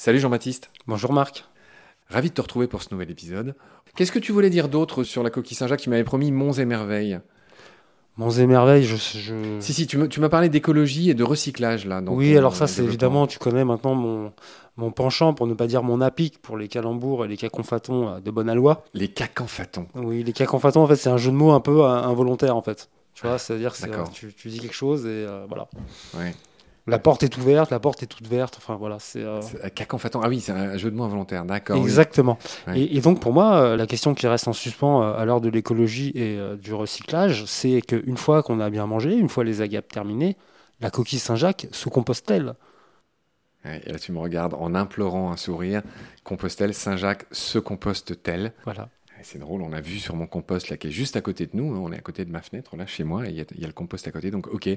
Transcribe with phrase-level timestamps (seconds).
[0.00, 0.70] Salut Jean-Baptiste.
[0.86, 1.44] Bonjour Marc.
[2.08, 3.54] Ravi de te retrouver pour ce nouvel épisode.
[3.94, 6.64] Qu'est-ce que tu voulais dire d'autre sur la coquille Saint-Jacques Tu m'avais promis Monts et
[6.64, 7.20] Merveilles?
[8.20, 8.96] Monts et Merveilles, je.
[8.96, 9.34] je...
[9.60, 12.02] Si, si, tu m'as parlé d'écologie et de recyclage là.
[12.02, 14.30] dans oui, ton alors ça, c'est évidemment, tu connais maintenant mon,
[14.76, 18.20] mon penchant, pour ne pas dire mon apic, pour les calembours et les caconfatons euh,
[18.20, 18.84] de bonne aloi.
[18.92, 19.86] Les cacanfatons.
[19.94, 22.62] Oui, les caconfatons, en fait, c'est un jeu de mots un peu euh, involontaire, en
[22.62, 22.90] fait.
[23.14, 25.68] Tu vois, c'est-à-dire que tu, tu dis quelque chose et euh, voilà.
[26.14, 26.34] Ouais.
[26.86, 29.22] La porte est ouverte, la porte est toute verte, enfin voilà, c'est.
[29.22, 29.68] euh, euh.
[30.22, 31.44] Ah oui, c'est un jeu de mots involontaire.
[31.44, 31.76] D'accord.
[31.76, 31.82] oui.
[31.82, 32.38] Exactement.
[32.66, 32.80] Ouais.
[32.80, 35.48] Et, et donc pour moi, euh, la question qui reste en suspens à l'heure de
[35.48, 39.88] l'écologie et du recyclage, c'est qu'une fois qu'on a bien mangé, une fois les agapes
[39.88, 40.36] terminées,
[40.80, 42.54] la coquille Saint-Jacques se compose-t-elle
[43.64, 45.82] et là, tu me regardes en implorant un sourire.
[46.24, 48.52] Compostelle, Saint-Jacques se composte-t-elle?
[48.64, 48.88] Voilà.
[49.22, 51.50] C'est drôle, on a vu sur mon compost là qui est juste à côté de
[51.54, 53.40] nous, hein, on est à côté de ma fenêtre là chez moi et il y,
[53.40, 54.68] a- il y a le compost à côté, donc ok.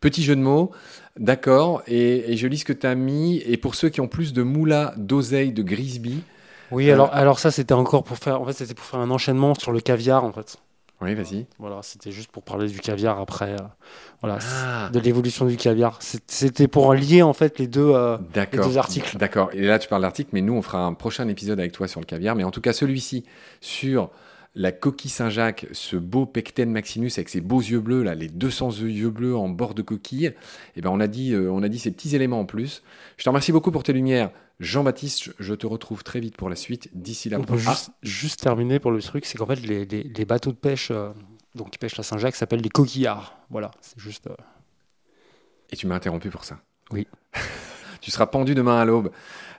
[0.00, 0.70] Petit jeu de mots,
[1.18, 4.06] d'accord, et, et je lis ce que tu as mis, et pour ceux qui ont
[4.08, 6.22] plus de moula, d'oseille, de Grisby,
[6.70, 9.10] Oui, Euh, alors, alors ça c'était encore pour faire, en fait c'était pour faire un
[9.10, 10.56] enchaînement sur le caviar en fait.
[11.00, 11.46] Oui vas-y.
[11.58, 13.56] Voilà, c'était juste pour parler du caviar après, euh,
[14.20, 15.98] voilà, Ah, de l'évolution du caviar.
[16.00, 17.90] C'était pour lier en fait les deux.
[17.94, 18.60] euh, d'accord.
[18.64, 19.16] les deux articles.
[19.16, 21.86] D'accord, et là tu parles d'article, mais nous on fera un prochain épisode avec toi
[21.88, 23.24] sur le caviar, mais en tout cas celui-ci
[23.60, 24.10] sur
[24.54, 28.70] la coquille Saint-Jacques, ce beau Pecten Maximus avec ses beaux yeux bleus, là, les 200
[28.82, 30.32] yeux bleus en bord de coquille,
[30.76, 32.82] et ben on a dit, euh, on a dit ces petits éléments en plus.
[33.16, 34.30] Je te remercie beaucoup pour tes lumières.
[34.60, 36.88] Jean-Baptiste, je te retrouve très vite pour la suite.
[36.92, 39.84] D'ici là, On peut Ah, juste, juste terminer pour le truc, c'est qu'en fait les,
[39.84, 41.10] les- les bateaux de pêche, euh,
[41.54, 43.38] donc qui pêchent la Saint-Jacques, s'appellent les coquillards.
[43.50, 44.26] Voilà, c'est juste.
[44.26, 44.34] euh,
[45.70, 46.58] Et tu m'as interrompu pour ça.
[46.90, 47.06] Oui.
[48.08, 49.10] tu seras pendu demain à l'aube.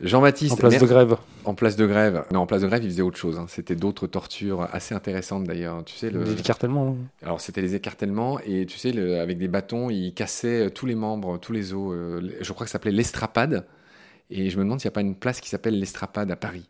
[0.00, 1.16] Jean-Baptiste, en place de grève.
[1.44, 2.24] en place de grève.
[2.32, 3.38] Non, en place de grève, il faisait autre chose.
[3.38, 3.46] hein.
[3.48, 5.82] C'était d'autres tortures assez intéressantes d'ailleurs.
[5.84, 6.24] Tu sais, le...
[6.24, 6.96] Les écartèlements.
[7.00, 7.06] hein.
[7.24, 10.84] alors c'était les écartèlements et tu sais, le- avec des bâtons, il cassait euh, tous
[10.84, 11.92] les membres, tous les os.
[11.94, 13.64] euh, je crois que ça s'appelait l'estrapade.
[14.30, 16.68] Et je me demande s'il n'y a pas une place qui s'appelle l'estrapade à Paris.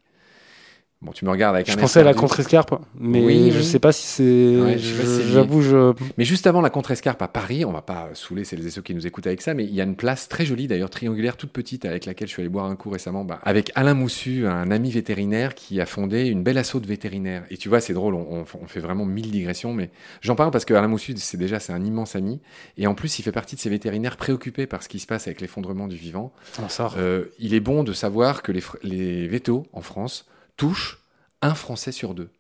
[1.05, 3.59] Bon, tu me regardes avec Je un air pensais à la contre-escarpe, mais Oui, je
[3.59, 3.65] oui.
[3.65, 4.23] sais pas si c'est.
[4.59, 5.23] Ouais, je je-.
[5.33, 5.93] J'avoue, je.
[6.17, 8.95] Mais juste avant la contre-escarpe à Paris, on va pas saouler celles et ceux qui
[8.95, 11.51] nous écoutent avec ça, mais il y a une place très jolie, d'ailleurs triangulaire, toute
[11.53, 14.71] petite, avec laquelle je suis allé boire un coup récemment, bah, avec Alain Moussu, un
[14.71, 17.45] ami vétérinaire qui a fondé une belle assaut de vétérinaires.
[17.51, 19.91] Et tu vois, c'est drôle, on, on- on fait vraiment mille digressions, mais
[20.23, 22.41] j'en parle parce que Alain Moussu, c'est déjà c'est un immense ami,
[22.79, 25.27] et en plus, il fait partie de ces vétérinaires préoccupés par ce qui se passe
[25.27, 26.33] avec l'effondrement du vivant.
[26.59, 26.91] Ah, ça.
[26.97, 30.25] Euh, il est bon de savoir que les, les vétos en France
[30.57, 30.99] touchent
[31.43, 32.31] un Français sur deux.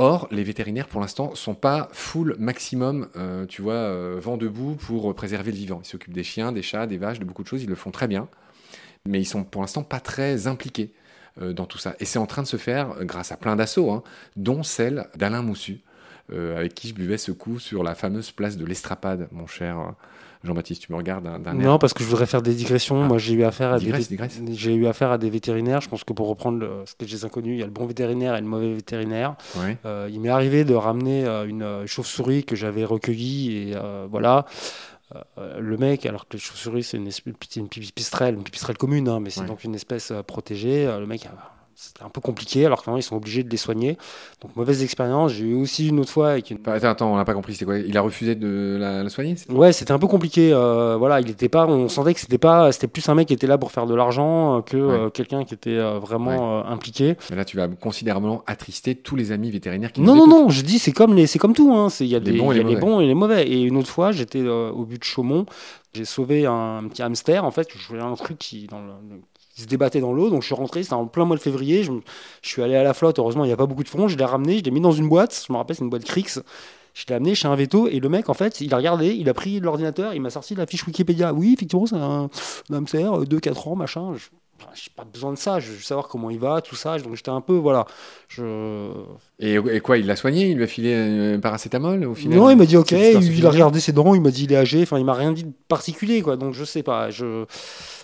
[0.00, 4.76] Or, les vétérinaires, pour l'instant, sont pas full maximum, euh, tu vois, euh, vent debout
[4.76, 5.80] pour préserver le vivant.
[5.82, 7.64] Ils s'occupent des chiens, des chats, des vaches, de beaucoup de choses.
[7.64, 8.28] Ils le font très bien,
[9.06, 10.92] mais ils sont pour l'instant pas très impliqués
[11.42, 11.96] euh, dans tout ça.
[11.98, 14.04] Et c'est en train de se faire grâce à plein d'assauts, hein,
[14.36, 15.80] dont celle d'Alain Moussu,
[16.30, 19.94] avec qui je buvais ce coup sur la fameuse place de l'Estrapade, mon cher
[20.44, 20.82] Jean-Baptiste.
[20.82, 23.02] Tu me regardes d'un air Non, parce que je voudrais faire des digressions.
[23.02, 23.06] Ah.
[23.06, 25.80] Moi, j'ai eu affaire à Digresse, des j'ai eu affaire à des vétérinaires.
[25.80, 28.36] Je pense que pour reprendre le sketch des inconnus, il y a le bon vétérinaire
[28.36, 29.34] et le mauvais vétérinaire.
[29.56, 29.76] Ouais.
[29.84, 34.06] Euh, il m'est arrivé de ramener euh, une euh, chauve-souris que j'avais recueillie et euh,
[34.10, 34.44] voilà.
[35.38, 37.08] Euh, le mec, alors que la chauve-souris c'est une,
[37.56, 39.46] une pipistrelle, une pipistrelle commune, hein, mais c'est Ouais.
[39.46, 40.84] donc une espèce protégée.
[40.86, 41.30] Le mec, euh,
[41.80, 43.96] c'était un peu compliqué, alors que maintenant ils sont obligés de les soigner.
[44.42, 45.32] Donc mauvaise expérience.
[45.32, 46.58] J'ai eu aussi une autre fois avec une.
[46.60, 47.78] Enfin, Attends, attends, on n'a pas compris, c'était quoi?
[47.78, 50.52] Il a refusé de la, la soigner Ouais, c'était un peu compliqué.
[50.52, 51.66] euh, voilà, il était pas.
[51.68, 52.72] On sentait que c'était pas.
[52.72, 55.44] C'était plus un mec qui était là pour faire de l'argent euh, que euh, quelqu'un
[55.44, 57.16] qui était euh, vraiment impliqué.
[57.30, 60.48] Mais là, tu vas considérablement attrister tous les amis vétérinaires qui Non, nous non, non,
[60.50, 61.72] je dis, c'est comme, les, c'est comme tout.
[61.76, 61.88] hein.
[62.00, 63.46] Il y a, Les des, bons y a les bons et les mauvais.
[63.48, 65.46] Et une autre fois, j'étais au but de Chaumont.
[65.94, 67.44] J'ai sauvé un, petit hamster.
[67.44, 69.20] En fait, je voulais un truc qui, dans le-
[69.62, 70.30] se débattait dans l'eau.
[70.30, 70.82] Donc, je suis rentré.
[70.82, 71.82] C'était en plein mois de février.
[71.82, 71.92] Je,
[72.42, 73.18] suis allé à la flotte.
[73.18, 74.08] Heureusement, il n'y a pas beaucoup de fond.
[74.08, 74.58] Je l'ai ramené.
[74.58, 75.44] Je l'ai mis dans une boîte.
[75.46, 76.40] Je me rappelle, c'est une boîte Crix.
[76.94, 77.88] Je l'ai amené chez un veto.
[77.88, 79.08] Et le mec, en fait, il a regardé.
[79.08, 80.14] Il a pris l'ordinateur.
[80.14, 81.32] Il m'a sorti la fiche Wikipédia.
[81.32, 82.28] Oui, effectivement, c'est un,
[82.72, 84.14] hamster, 2-4 ans, machin.
[84.14, 84.28] Je,
[84.74, 85.60] j'ai pas besoin de ça.
[85.60, 86.98] Je veux savoir comment il va, tout ça.
[86.98, 87.86] Donc, j'étais un peu, voilà.
[88.28, 88.90] Je,
[89.38, 90.48] Et, et quoi, il l'a soigné?
[90.50, 92.38] Il lui a filé un paracétamol au final?
[92.38, 94.56] Non, il m'a dit ok, il a regardé ses dents, il m'a dit il est
[94.56, 97.44] âgé, enfin il m'a rien dit de particulier quoi, donc je sais pas, je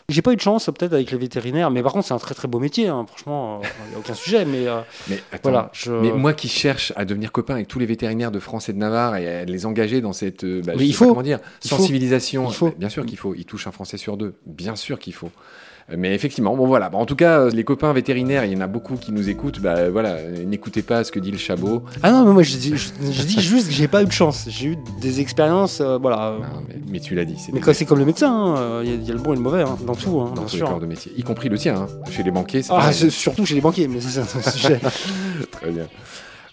[0.08, 2.34] j'ai pas eu de chance peut-être avec les vétérinaires, mais par contre c'est un très
[2.34, 5.70] très beau métier, hein, franchement, il n'y a aucun sujet, mais euh, Mais attends, voilà,
[5.72, 5.92] je...
[5.92, 8.78] Mais moi qui cherche à devenir copain avec tous les vétérinaires de France et de
[8.78, 11.10] Navarre et à les engager dans cette euh, bah, je il sais pas faut.
[11.12, 12.70] comment dire sensibilisation, Il faut.
[12.76, 13.34] bien sûr qu'il faut.
[13.34, 15.30] Il touche un Français sur deux, bien sûr qu'il faut.
[15.90, 16.88] Euh, Mais effectivement, bon voilà.
[16.88, 19.28] Bon, en tout cas, euh, les copains vétérinaires, il y en a beaucoup qui nous
[19.28, 19.60] écoutent.
[19.60, 21.82] Bah voilà, euh, n'écoutez pas ce que dit le chabot.
[22.02, 24.12] Ah non, mais moi je dis, je, je dis juste que j'ai pas eu de
[24.12, 26.28] chance, j'ai eu des expériences, euh, voilà.
[26.30, 28.56] euh, Non, mais, mais tu l'as dit, c'est mais des- c'est comme le médecin, hein,
[28.58, 30.20] euh, il y, a- il y a le bon et le mauvais, hein, dans tout,
[30.20, 31.86] hein, dans bien tous les corps de métier, y compris le tien, hein.
[32.10, 32.62] chez les banquiers.
[32.62, 34.80] c'est Ah, surtout chez les banquiers, mais c'est un sujet.
[35.50, 35.86] Très bien.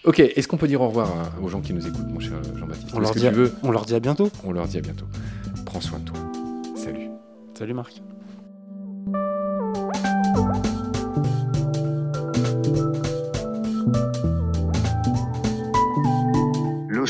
[0.04, 1.08] Ok, est-ce qu'on peut dire au revoir
[1.40, 2.90] aux gens qui nous écoutent, mon cher Jean-Baptiste?
[2.92, 3.32] On, leur dit à...
[3.62, 4.28] on leur dit à bientôt.
[4.44, 5.06] On leur dit à bientôt.
[5.64, 6.16] Prends soin de toi.
[6.76, 7.08] Salut.
[7.56, 8.02] Salut Marc.